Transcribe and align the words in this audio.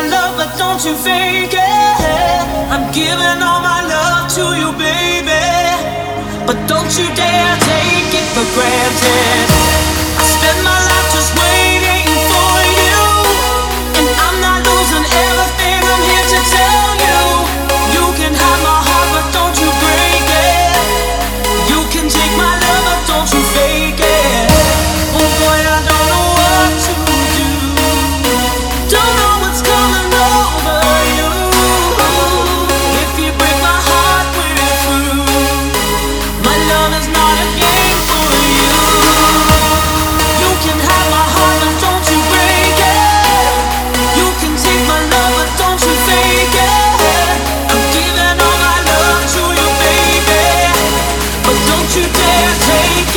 my 0.00 0.08
love, 0.08 0.36
but 0.36 0.56
don't 0.56 0.84
you 0.84 0.94
fake 0.94 1.52
it. 1.52 2.40
I'm 2.72 2.92
giving 2.92 3.42
all 3.42 3.60
my 3.60 3.82
love 3.94 4.28
to 4.36 4.44
you, 4.60 4.70
baby. 4.78 5.44
But 6.46 6.58
don't 6.68 6.92
you 6.98 7.06
dare 7.16 7.56
take 7.70 8.14
it 8.20 8.26
for 8.34 8.46
granted. 8.54 9.57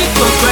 magical 0.02 0.51